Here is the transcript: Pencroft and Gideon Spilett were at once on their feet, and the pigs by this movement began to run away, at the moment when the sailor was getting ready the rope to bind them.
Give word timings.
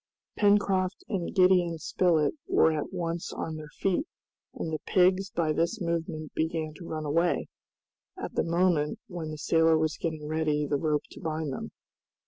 Pencroft 0.35 1.03
and 1.09 1.31
Gideon 1.35 1.77
Spilett 1.77 2.33
were 2.47 2.71
at 2.71 2.91
once 2.91 3.31
on 3.31 3.55
their 3.55 3.69
feet, 3.79 4.07
and 4.55 4.73
the 4.73 4.79
pigs 4.87 5.29
by 5.29 5.53
this 5.53 5.79
movement 5.79 6.33
began 6.33 6.73
to 6.77 6.87
run 6.87 7.05
away, 7.05 7.49
at 8.17 8.33
the 8.33 8.41
moment 8.43 8.97
when 9.05 9.29
the 9.29 9.37
sailor 9.37 9.77
was 9.77 9.97
getting 9.99 10.25
ready 10.25 10.65
the 10.65 10.77
rope 10.77 11.03
to 11.11 11.19
bind 11.21 11.53
them. 11.53 11.69